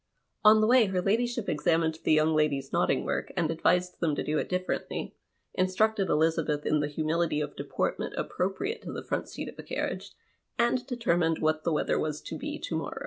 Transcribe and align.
On 0.43 0.61
the 0.61 0.65
way 0.65 0.85
her 0.85 0.99
ladyship 0.99 1.47
examined 1.47 1.99
the 2.03 2.11
young 2.13 2.33
ladies' 2.33 2.73
knotting 2.73 3.05
work 3.05 3.31
and 3.37 3.51
advised 3.51 3.99
them 3.99 4.15
to 4.15 4.23
do 4.23 4.39
it 4.39 4.49
differently, 4.49 5.15
instructed 5.53 6.09
Elizabeth 6.09 6.65
in 6.65 6.79
the 6.79 6.87
hiunility 6.87 7.39
of 7.43 7.55
deportment 7.55 8.15
appropriate 8.17 8.81
to 8.81 8.91
the 8.91 9.03
front 9.03 9.29
seat 9.29 9.47
of 9.49 9.59
a 9.59 9.63
carriage, 9.63 10.13
and 10.57 10.87
determined 10.87 11.37
what 11.37 11.63
the 11.63 11.71
weather 11.71 11.99
was 11.99 12.19
to 12.21 12.35
be 12.35 12.57
to 12.61 12.75
morrow. 12.75 12.99